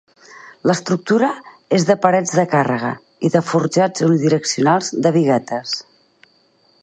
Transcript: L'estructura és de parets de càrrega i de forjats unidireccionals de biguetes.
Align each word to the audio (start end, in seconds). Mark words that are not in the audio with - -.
L'estructura 0.69 1.27
és 1.79 1.85
de 1.89 1.95
parets 2.05 2.31
de 2.39 2.45
càrrega 2.55 2.89
i 3.29 3.31
de 3.35 3.41
forjats 3.51 4.07
unidireccionals 4.09 4.91
de 5.07 5.11
biguetes. 5.19 5.77